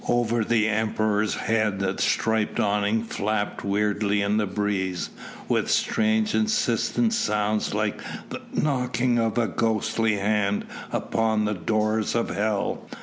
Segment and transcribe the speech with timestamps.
[0.09, 5.11] Over the Emperor's head the striped awning flapped weirdly in the breeze,
[5.47, 12.31] with strange insistent sound like the knocking of a ghostly hand upon the doors of
[12.31, 12.87] hell.